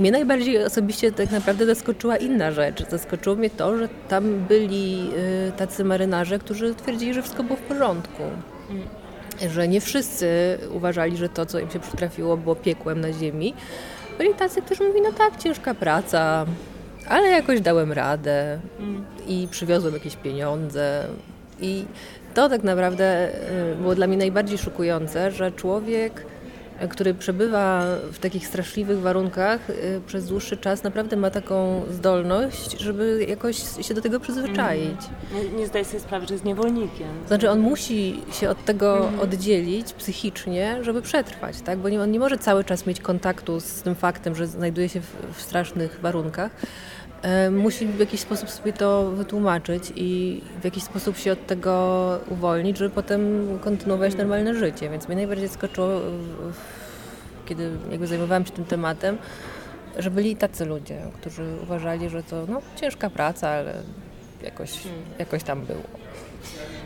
Mnie 0.00 0.12
najbardziej 0.12 0.64
osobiście 0.64 1.12
tak 1.12 1.30
naprawdę 1.30 1.66
zaskoczyła 1.66 2.16
inna 2.16 2.52
rzecz. 2.52 2.88
Zaskoczyło 2.88 3.36
mnie 3.36 3.50
to, 3.50 3.78
że 3.78 3.88
tam 4.08 4.46
byli 4.48 5.10
e, 5.48 5.52
tacy 5.52 5.84
marynarze, 5.84 6.38
którzy 6.38 6.74
twierdzili, 6.74 7.14
że 7.14 7.22
wszystko 7.22 7.42
było 7.42 7.56
w 7.56 7.62
porządku. 7.62 8.22
Że 9.50 9.68
nie 9.68 9.80
wszyscy 9.80 10.58
uważali, 10.72 11.16
że 11.16 11.28
to, 11.28 11.46
co 11.46 11.58
im 11.58 11.70
się 11.70 11.80
przytrafiło, 11.80 12.36
było 12.36 12.56
piekłem 12.56 13.00
na 13.00 13.12
ziemi. 13.12 13.54
Byli 14.20 14.34
tacy, 14.34 14.62
którzy 14.62 14.84
mówili, 14.84 15.02
no 15.02 15.12
tak, 15.12 15.36
ciężka 15.36 15.74
praca, 15.74 16.46
ale 17.08 17.28
jakoś 17.28 17.60
dałem 17.60 17.92
radę 17.92 18.58
i 19.28 19.48
przywiozłem 19.50 19.94
jakieś 19.94 20.16
pieniądze. 20.16 21.04
I 21.60 21.84
to 22.34 22.48
tak 22.48 22.62
naprawdę 22.62 23.28
y, 23.72 23.76
było 23.76 23.94
dla 23.94 24.06
mnie 24.06 24.16
najbardziej 24.16 24.58
szokujące, 24.58 25.30
że 25.30 25.52
człowiek, 25.52 26.26
który 26.88 27.14
przebywa 27.14 27.84
w 28.12 28.18
takich 28.18 28.46
straszliwych 28.46 29.00
warunkach 29.00 29.70
y, 29.70 30.00
przez 30.06 30.26
dłuższy 30.28 30.56
czas, 30.56 30.82
naprawdę 30.82 31.16
ma 31.16 31.30
taką 31.30 31.82
zdolność, 31.90 32.80
żeby 32.80 33.26
jakoś 33.28 33.56
się 33.86 33.94
do 33.94 34.00
tego 34.00 34.20
przyzwyczaić. 34.20 35.00
Nie, 35.34 35.58
nie 35.58 35.66
zdaję 35.66 35.84
sobie 35.84 36.00
sprawy, 36.00 36.26
że 36.26 36.34
jest 36.34 36.44
niewolnikiem. 36.44 37.08
Znaczy 37.26 37.50
on 37.50 37.60
musi 37.60 38.20
się 38.32 38.50
od 38.50 38.64
tego 38.64 39.10
oddzielić 39.22 39.92
psychicznie, 39.92 40.78
żeby 40.82 41.02
przetrwać, 41.02 41.60
tak? 41.60 41.78
Bo 41.78 41.88
nie, 41.88 42.02
on 42.02 42.10
nie 42.10 42.18
może 42.18 42.38
cały 42.38 42.64
czas 42.64 42.86
mieć 42.86 43.00
kontaktu 43.00 43.60
z 43.60 43.82
tym 43.82 43.94
faktem, 43.94 44.34
że 44.34 44.46
znajduje 44.46 44.88
się 44.88 45.00
w, 45.00 45.16
w 45.34 45.42
strasznych 45.42 46.00
warunkach. 46.00 46.50
E, 47.22 47.50
musi 47.50 47.86
w 47.86 47.98
jakiś 47.98 48.20
sposób 48.20 48.50
sobie 48.50 48.72
to 48.72 49.10
wytłumaczyć 49.10 49.92
i 49.96 50.40
w 50.60 50.64
jakiś 50.64 50.82
sposób 50.82 51.16
się 51.16 51.32
od 51.32 51.46
tego 51.46 52.20
uwolnić, 52.28 52.78
żeby 52.78 52.90
potem 52.90 53.48
kontynuować 53.60 54.14
normalne 54.14 54.54
życie. 54.54 54.90
Więc 54.90 55.08
mnie 55.08 55.16
najbardziej 55.16 55.48
skoczyło, 55.48 56.00
w, 56.00 56.52
w, 56.52 57.46
kiedy 57.46 57.70
jakby 57.90 58.06
zajmowałam 58.06 58.46
się 58.46 58.52
tym 58.52 58.64
tematem, 58.64 59.18
że 59.98 60.10
byli 60.10 60.36
tacy 60.36 60.64
ludzie, 60.64 61.00
którzy 61.20 61.44
uważali, 61.62 62.08
że 62.08 62.22
to 62.22 62.46
no, 62.48 62.62
ciężka 62.76 63.10
praca, 63.10 63.48
ale 63.48 63.74
jakoś, 64.42 64.70
jakoś 65.18 65.42
tam 65.42 65.60
było. 65.66 65.82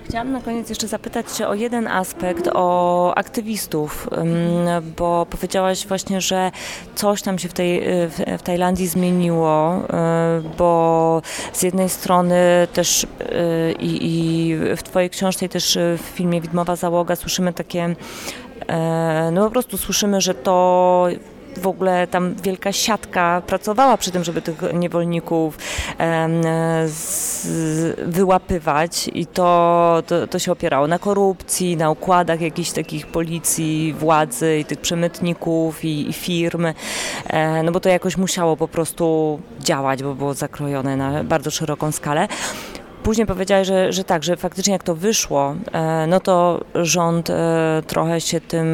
Chciałam 0.08 0.32
na 0.32 0.40
koniec 0.40 0.68
jeszcze 0.68 0.88
zapytać 0.88 1.30
Cię 1.30 1.48
o 1.48 1.54
jeden 1.54 1.86
aspekt, 1.86 2.48
o 2.54 3.14
aktywistów, 3.14 4.08
bo 4.98 5.26
powiedziałaś 5.30 5.86
właśnie, 5.86 6.20
że 6.20 6.50
coś 6.94 7.22
tam 7.22 7.38
się 7.38 7.48
w, 7.48 7.52
tej, 7.52 7.80
w, 8.38 8.42
Tajlandii 8.42 8.86
zmieniło, 8.86 9.76
y, 9.76 9.78
bo 10.58 11.22
z 11.52 11.62
jednej 11.62 11.88
strony 11.88 12.36
też 12.72 13.04
y, 13.04 13.06
i, 13.72 13.98
i 14.02 14.56
w 14.76 14.82
Twojej 14.82 15.10
książce 15.10 15.46
i 15.46 15.48
też 15.48 15.76
y, 15.76 15.98
w 15.98 16.00
filmie 16.00 16.40
Widmowa 16.40 16.76
Załoga 16.76 17.16
słyszymy 17.16 17.52
takie, 17.52 17.94
e, 18.66 19.30
no 19.32 19.44
po 19.44 19.50
prostu 19.50 19.78
słyszymy, 19.78 20.20
że 20.20 20.34
to 20.34 21.08
w 21.58 21.66
ogóle 21.66 22.06
tam 22.06 22.34
wielka 22.34 22.72
siatka 22.72 23.42
pracowała 23.46 23.96
przy 23.96 24.10
tym, 24.10 24.24
żeby 24.24 24.42
tych 24.42 24.62
niewolników 24.74 25.58
wyłapywać 28.06 29.10
i 29.14 29.26
to, 29.26 30.02
to, 30.06 30.26
to 30.26 30.38
się 30.38 30.52
opierało 30.52 30.86
na 30.86 30.98
korupcji, 30.98 31.76
na 31.76 31.90
układach 31.90 32.40
jakichś 32.40 32.70
takich 32.70 33.06
policji, 33.06 33.94
władzy 33.98 34.58
i 34.58 34.64
tych 34.64 34.80
przemytników 34.80 35.84
i, 35.84 36.08
i 36.08 36.12
firm, 36.12 36.66
e, 37.26 37.62
no 37.62 37.72
bo 37.72 37.80
to 37.80 37.88
jakoś 37.88 38.16
musiało 38.16 38.56
po 38.56 38.68
prostu 38.68 39.40
działać, 39.60 40.02
bo 40.02 40.14
było 40.14 40.34
zakrojone 40.34 40.96
na 40.96 41.24
bardzo 41.24 41.50
szeroką 41.50 41.92
skalę. 41.92 42.28
Później 43.02 43.26
powiedziałeś, 43.26 43.68
że, 43.68 43.92
że 43.92 44.04
tak, 44.04 44.24
że 44.24 44.36
faktycznie 44.36 44.72
jak 44.72 44.82
to 44.82 44.94
wyszło, 44.94 45.54
e, 45.72 46.06
no 46.06 46.20
to 46.20 46.60
rząd 46.74 47.30
e, 47.30 47.82
trochę 47.86 48.20
się 48.20 48.40
tym 48.40 48.66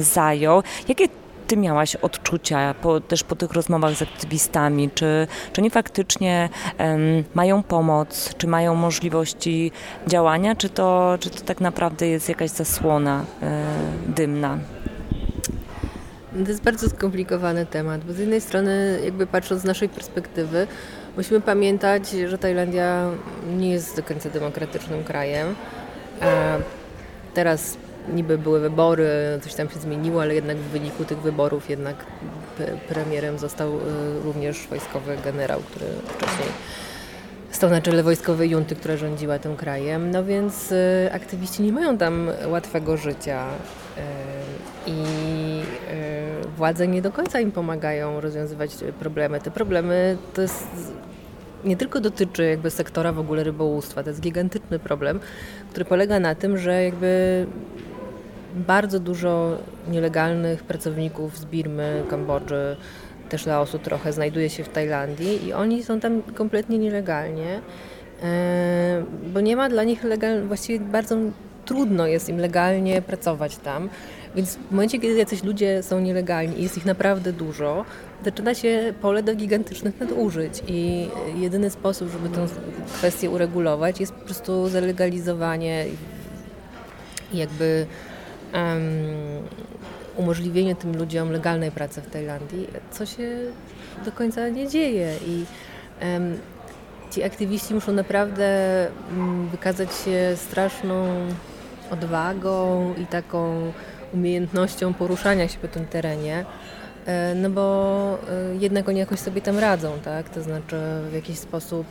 zajął. 0.00 0.62
Jakie 0.88 1.08
ty 1.52 1.56
miałaś 1.56 1.96
odczucia 1.96 2.74
po, 2.74 3.00
też 3.00 3.24
po 3.24 3.36
tych 3.36 3.52
rozmowach 3.52 3.94
z 3.94 4.02
aktywistami? 4.02 4.90
Czy, 4.94 5.26
czy 5.52 5.60
oni 5.60 5.70
faktycznie 5.70 6.48
em, 6.78 7.24
mają 7.34 7.62
pomoc, 7.62 8.34
czy 8.38 8.46
mają 8.46 8.74
możliwości 8.74 9.72
działania, 10.06 10.56
czy 10.56 10.68
to, 10.68 11.18
czy 11.20 11.30
to 11.30 11.40
tak 11.40 11.60
naprawdę 11.60 12.06
jest 12.06 12.28
jakaś 12.28 12.50
zasłona 12.50 13.24
e, 13.42 13.64
dymna? 14.06 14.58
To 16.44 16.48
jest 16.48 16.62
bardzo 16.62 16.90
skomplikowany 16.90 17.66
temat, 17.66 18.04
bo 18.04 18.12
z 18.12 18.18
jednej 18.18 18.40
strony, 18.40 19.00
jakby 19.04 19.26
patrząc 19.26 19.62
z 19.62 19.64
naszej 19.64 19.88
perspektywy, 19.88 20.66
musimy 21.16 21.40
pamiętać, 21.40 22.10
że 22.10 22.38
Tajlandia 22.38 23.10
nie 23.56 23.70
jest 23.70 23.96
do 23.96 24.02
końca 24.02 24.30
demokratycznym 24.30 25.04
krajem. 25.04 25.54
A 26.20 26.26
teraz 27.34 27.76
niby 28.08 28.38
były 28.38 28.60
wybory, 28.60 29.08
coś 29.42 29.54
tam 29.54 29.70
się 29.70 29.80
zmieniło, 29.80 30.22
ale 30.22 30.34
jednak 30.34 30.56
w 30.56 30.68
wyniku 30.68 31.04
tych 31.04 31.18
wyborów 31.18 31.70
jednak 31.70 31.96
premierem 32.88 33.38
został 33.38 33.76
y, 33.76 33.80
również 34.24 34.66
wojskowy 34.66 35.16
generał, 35.24 35.60
który 35.60 35.86
wcześniej 36.08 36.48
stał 37.50 37.70
na 37.70 37.80
czele 37.80 38.02
wojskowej 38.02 38.50
junty, 38.50 38.74
która 38.76 38.96
rządziła 38.96 39.38
tym 39.38 39.56
krajem. 39.56 40.10
No 40.10 40.24
więc 40.24 40.72
y, 40.72 41.08
aktywiści 41.12 41.62
nie 41.62 41.72
mają 41.72 41.98
tam 41.98 42.30
łatwego 42.46 42.96
życia 42.96 43.46
y, 43.46 44.00
i 44.86 45.02
władze 46.56 46.88
nie 46.88 47.02
do 47.02 47.12
końca 47.12 47.40
im 47.40 47.52
pomagają 47.52 48.20
rozwiązywać 48.20 48.70
problemy. 49.00 49.40
Te 49.40 49.50
problemy 49.50 50.16
to 50.34 50.42
jest 50.42 50.66
nie 51.64 51.76
tylko 51.76 52.00
dotyczy 52.00 52.44
jakby 52.44 52.70
sektora 52.70 53.12
w 53.12 53.18
ogóle 53.18 53.44
rybołówstwa, 53.44 54.02
to 54.02 54.10
jest 54.10 54.20
gigantyczny 54.20 54.78
problem, 54.78 55.20
który 55.70 55.84
polega 55.84 56.20
na 56.20 56.34
tym, 56.34 56.58
że 56.58 56.84
jakby 56.84 57.46
bardzo 58.54 59.00
dużo 59.00 59.58
nielegalnych 59.90 60.62
pracowników 60.62 61.38
z 61.38 61.44
Birmy, 61.44 62.02
Kambodży, 62.10 62.76
też 63.28 63.46
Laosu 63.46 63.78
trochę 63.78 64.12
znajduje 64.12 64.50
się 64.50 64.64
w 64.64 64.68
Tajlandii 64.68 65.46
i 65.46 65.52
oni 65.52 65.84
są 65.84 66.00
tam 66.00 66.22
kompletnie 66.22 66.78
nielegalnie, 66.78 67.60
e, 68.22 69.04
bo 69.32 69.40
nie 69.40 69.56
ma 69.56 69.68
dla 69.68 69.84
nich 69.84 70.04
legal, 70.04 70.42
właściwie 70.42 70.80
bardzo 70.80 71.16
trudno 71.64 72.06
jest 72.06 72.28
im 72.28 72.38
legalnie 72.38 73.02
pracować 73.02 73.56
tam. 73.56 73.88
Więc 74.36 74.56
w 74.56 74.70
momencie, 74.70 74.98
kiedy 74.98 75.18
jacyś 75.18 75.44
ludzie 75.44 75.82
są 75.82 76.00
nielegalni 76.00 76.60
i 76.60 76.62
jest 76.62 76.76
ich 76.76 76.86
naprawdę 76.86 77.32
dużo, 77.32 77.84
zaczyna 78.24 78.54
się 78.54 78.94
pole 79.00 79.22
do 79.22 79.34
gigantycznych 79.34 80.00
nadużyć 80.00 80.62
i 80.68 81.08
jedyny 81.36 81.70
sposób, 81.70 82.10
żeby 82.10 82.28
tę 82.28 82.46
kwestię 82.94 83.30
uregulować 83.30 84.00
jest 84.00 84.12
po 84.12 84.24
prostu 84.24 84.68
zalegalizowanie 84.68 85.84
jakby 87.34 87.86
umożliwienie 90.16 90.76
tym 90.76 90.96
ludziom 90.96 91.32
legalnej 91.32 91.70
pracy 91.70 92.02
w 92.02 92.10
Tajlandii, 92.10 92.66
co 92.90 93.06
się 93.06 93.38
do 94.04 94.12
końca 94.12 94.48
nie 94.48 94.68
dzieje. 94.68 95.14
I 95.26 95.44
ci 97.12 97.22
aktywiści 97.22 97.74
muszą 97.74 97.92
naprawdę 97.92 98.46
um, 99.10 99.48
wykazać 99.48 99.88
się 99.94 100.32
straszną 100.36 101.06
odwagą 101.90 102.94
i 102.98 103.06
taką 103.06 103.72
umiejętnością 104.14 104.94
poruszania 104.94 105.48
się 105.48 105.58
po 105.58 105.68
tym 105.68 105.86
terenie. 105.86 106.44
E, 107.06 107.34
no 107.34 107.50
bo 107.50 108.18
e, 108.30 108.56
jednak 108.56 108.88
oni 108.88 108.98
jakoś 108.98 109.18
sobie 109.18 109.40
tam 109.40 109.58
radzą, 109.58 109.92
tak? 110.04 110.28
To 110.28 110.42
znaczy 110.42 110.76
w 111.10 111.14
jakiś 111.14 111.38
sposób 111.38 111.86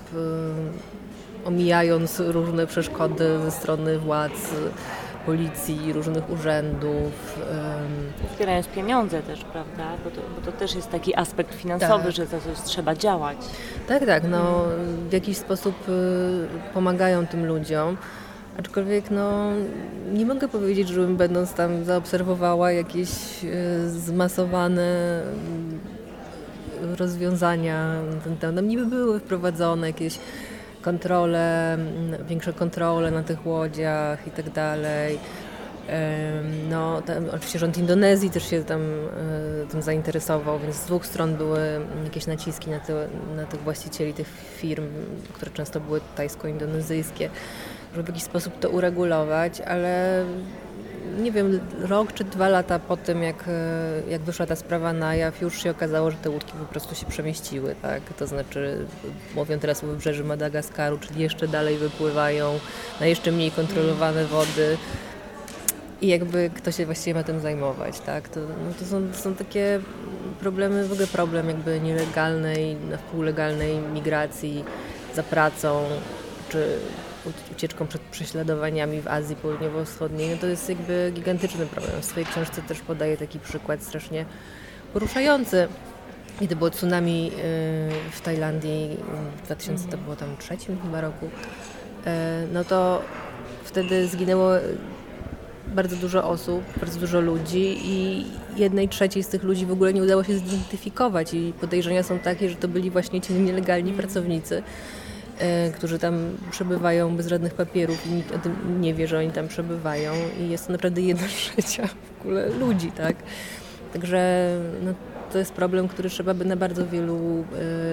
omijając 1.45 2.19
różne 2.19 2.67
przeszkody 2.67 3.39
ze 3.43 3.51
strony 3.51 3.99
władz, 3.99 4.53
policji, 5.25 5.93
różnych 5.93 6.29
urzędów. 6.29 7.39
Zbierając 8.35 8.67
pieniądze 8.67 9.21
też, 9.21 9.43
prawda? 9.43 9.83
Bo 10.03 10.09
to, 10.11 10.21
bo 10.35 10.51
to 10.51 10.57
też 10.57 10.75
jest 10.75 10.91
taki 10.91 11.15
aspekt 11.15 11.55
finansowy, 11.55 12.03
tak. 12.03 12.11
że 12.11 12.25
za 12.25 12.39
coś 12.39 12.61
trzeba 12.65 12.95
działać. 12.95 13.37
Tak, 13.87 14.05
tak. 14.05 14.23
No, 14.29 14.63
w 15.09 15.13
jakiś 15.13 15.37
sposób 15.37 15.75
pomagają 16.73 17.27
tym 17.27 17.45
ludziom. 17.45 17.97
Aczkolwiek 18.59 19.11
no, 19.11 19.51
nie 20.13 20.25
mogę 20.25 20.47
powiedzieć, 20.47 20.87
żebym 20.87 21.17
będąc 21.17 21.53
tam 21.53 21.83
zaobserwowała 21.83 22.71
jakieś 22.71 23.09
e, 23.09 23.89
zmasowane 23.89 25.21
mm, 25.23 25.79
rozwiązania 26.97 27.95
temat. 28.39 28.65
Niby 28.65 28.85
były 28.85 29.19
wprowadzone 29.19 29.87
jakieś 29.87 30.19
kontrole, 30.81 31.73
mm, 31.73 32.25
większe 32.27 32.53
kontrole 32.53 33.11
na 33.11 33.23
tych 33.23 33.45
łodziach 33.45 34.27
i 34.27 34.31
tak 34.31 34.49
dalej. 34.49 35.19
No, 36.69 37.01
tam, 37.01 37.25
oczywiście 37.27 37.59
rząd 37.59 37.77
Indonezji 37.77 38.29
też 38.29 38.49
się 38.49 38.63
tam 38.63 38.81
e, 38.81 39.67
tym 39.71 39.81
zainteresował, 39.81 40.59
więc 40.59 40.75
z 40.75 40.85
dwóch 40.85 41.05
stron 41.05 41.35
były 41.35 41.59
jakieś 42.03 42.27
naciski 42.27 42.69
na, 42.69 42.79
te, 42.79 43.07
na 43.35 43.45
tych 43.45 43.61
właścicieli 43.61 44.13
tych 44.13 44.27
firm, 44.57 44.85
które 45.33 45.51
często 45.51 45.79
były 45.79 46.01
tajsko-indonezyjskie 46.15 47.29
żeby 47.91 48.03
w 48.03 48.07
jakiś 48.07 48.23
sposób 48.23 48.59
to 48.59 48.69
uregulować, 48.69 49.61
ale 49.61 50.25
nie 51.19 51.31
wiem, 51.31 51.59
rok 51.79 52.13
czy 52.13 52.23
dwa 52.23 52.49
lata 52.49 52.79
po 52.79 52.97
tym, 52.97 53.23
jak, 53.23 53.49
jak 54.09 54.21
wyszła 54.21 54.45
ta 54.45 54.55
sprawa 54.55 54.93
na 54.93 55.15
jaw, 55.15 55.41
już 55.41 55.63
się 55.63 55.71
okazało, 55.71 56.11
że 56.11 56.17
te 56.17 56.29
łódki 56.29 56.53
po 56.59 56.65
prostu 56.65 56.95
się 56.95 57.05
przemieściły, 57.05 57.75
tak? 57.81 58.01
To 58.19 58.27
znaczy, 58.27 58.85
mówią 59.35 59.59
teraz 59.59 59.83
o 59.83 59.87
wybrzeży 59.87 60.23
Madagaskaru, 60.23 60.97
czyli 60.97 61.21
jeszcze 61.21 61.47
dalej 61.47 61.77
wypływają 61.77 62.59
na 62.99 63.05
jeszcze 63.05 63.31
mniej 63.31 63.51
kontrolowane 63.51 64.25
wody 64.25 64.77
i 66.01 66.07
jakby 66.07 66.49
kto 66.55 66.71
się 66.71 66.85
właściwie 66.85 67.13
ma 67.13 67.23
tym 67.23 67.39
zajmować, 67.39 67.99
tak? 67.99 68.29
To, 68.29 68.39
no 68.39 68.73
to, 68.79 68.85
są, 68.85 69.07
to 69.07 69.17
są 69.17 69.35
takie 69.35 69.79
problemy, 70.39 70.87
w 70.87 70.91
ogóle 70.91 71.07
problem 71.07 71.47
jakby 71.47 71.79
nielegalnej, 71.79 72.75
na 72.75 72.97
wpół 72.97 73.21
legalnej 73.21 73.77
migracji 73.77 74.63
za 75.15 75.23
pracą, 75.23 75.83
czy 76.49 76.77
ucieczką 77.51 77.87
przed 77.87 78.01
prześladowaniami 78.01 79.01
w 79.01 79.07
Azji 79.07 79.35
Południowo-Wschodniej, 79.35 80.29
no 80.29 80.37
to 80.37 80.47
jest 80.47 80.69
jakby 80.69 81.11
gigantyczny 81.15 81.65
problem. 81.65 82.01
W 82.01 82.05
swojej 82.05 82.25
książce 82.25 82.61
też 82.61 82.79
podaję 82.79 83.17
taki 83.17 83.39
przykład 83.39 83.83
strasznie 83.83 84.25
poruszający. 84.93 85.67
Kiedy 86.39 86.55
było 86.55 86.69
tsunami 86.69 87.27
y, 87.27 88.11
w 88.11 88.21
Tajlandii 88.21 88.97
w 89.37 89.45
2000 89.45 89.87
to 89.87 89.97
było 89.97 90.15
tam 90.15 90.37
trzecim 90.37 90.77
chyba 90.83 91.01
roku, 91.01 91.25
y, 91.25 91.29
no 92.53 92.63
to 92.63 93.01
wtedy 93.63 94.07
zginęło 94.07 94.51
bardzo 95.67 95.95
dużo 95.95 96.29
osób, 96.29 96.63
bardzo 96.79 96.99
dużo 96.99 97.21
ludzi 97.21 97.77
i 97.83 98.25
jednej 98.55 98.89
trzeciej 98.89 99.23
z 99.23 99.27
tych 99.27 99.43
ludzi 99.43 99.65
w 99.65 99.71
ogóle 99.71 99.93
nie 99.93 100.03
udało 100.03 100.23
się 100.23 100.33
zidentyfikować 100.33 101.33
i 101.33 101.53
podejrzenia 101.61 102.03
są 102.03 102.19
takie, 102.19 102.49
że 102.49 102.55
to 102.55 102.67
byli 102.67 102.89
właśnie 102.91 103.21
ci 103.21 103.33
nielegalni 103.33 103.93
pracownicy 103.93 104.63
E, 104.63 104.63
którzy 105.75 105.99
tam 105.99 106.37
przebywają 106.51 107.15
bez 107.15 107.27
żadnych 107.27 107.53
papierów 107.53 108.07
i 108.07 108.09
nikt 108.09 108.35
o 108.35 108.39
tym 108.39 108.81
nie 108.81 108.93
wie, 108.93 109.07
że 109.07 109.19
oni 109.19 109.31
tam 109.31 109.47
przebywają 109.47 110.13
i 110.39 110.49
jest 110.49 110.67
to 110.67 110.71
naprawdę 110.71 111.01
jedna 111.01 111.27
trzecia 111.37 111.87
w 111.87 112.21
ogóle 112.21 112.49
ludzi, 112.49 112.91
tak? 112.91 113.15
Także 113.93 114.49
no, 114.83 114.93
to 115.31 115.37
jest 115.37 115.53
problem, 115.53 115.87
który 115.87 116.09
trzeba 116.09 116.33
by 116.33 116.45
na 116.45 116.55
bardzo 116.55 116.87
wielu 116.87 117.39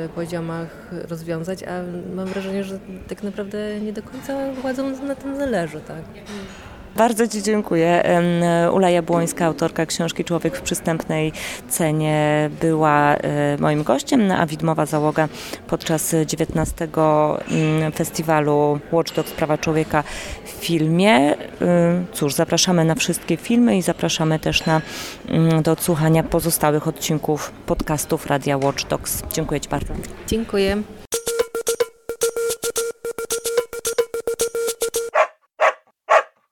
y, 0.04 0.08
poziomach 0.08 0.90
rozwiązać, 1.08 1.62
a 1.62 1.82
mam 2.14 2.26
wrażenie, 2.26 2.64
że 2.64 2.78
tak 3.08 3.22
naprawdę 3.22 3.80
nie 3.80 3.92
do 3.92 4.02
końca 4.02 4.52
władzom 4.52 5.06
na 5.06 5.14
tym 5.14 5.36
zależy, 5.36 5.80
tak? 5.80 6.02
Bardzo 6.98 7.28
Ci 7.28 7.42
dziękuję. 7.42 8.02
Ula 8.72 8.90
Jabłońska, 8.90 9.46
autorka 9.46 9.86
książki 9.86 10.24
Człowiek 10.24 10.56
w 10.56 10.60
przystępnej 10.60 11.32
cenie 11.68 12.50
była 12.60 13.14
e, 13.14 13.56
moim 13.60 13.82
gościem, 13.82 14.30
a 14.30 14.46
widmowa 14.46 14.86
załoga 14.86 15.28
podczas 15.66 16.14
19 16.26 16.88
mm, 17.50 17.92
festiwalu 17.92 18.80
Watchdog 18.92 19.28
Sprawa 19.28 19.58
Człowieka 19.58 20.04
w 20.44 20.50
filmie. 20.50 21.34
Cóż, 22.12 22.34
zapraszamy 22.34 22.84
na 22.84 22.94
wszystkie 22.94 23.36
filmy 23.36 23.76
i 23.76 23.82
zapraszamy 23.82 24.38
też 24.38 24.66
na, 24.66 24.80
mm, 25.28 25.62
do 25.62 25.72
odsłuchania 25.72 26.22
pozostałych 26.22 26.88
odcinków 26.88 27.52
podcastów 27.66 28.26
Radia 28.26 28.58
Watchdogs. 28.58 29.22
Dziękuję 29.32 29.60
Ci 29.60 29.68
bardzo. 29.68 29.94
Dziękuję. 30.26 30.82